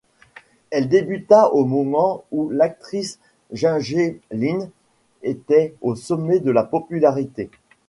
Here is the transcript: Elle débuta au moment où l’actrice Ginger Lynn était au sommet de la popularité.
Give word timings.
Elle 0.71 0.89
débuta 0.89 1.53
au 1.53 1.63
moment 1.63 2.23
où 2.31 2.49
l’actrice 2.49 3.19
Ginger 3.51 4.19
Lynn 4.31 4.71
était 5.21 5.75
au 5.81 5.93
sommet 5.93 6.39
de 6.39 6.49
la 6.49 6.63
popularité. 6.63 7.51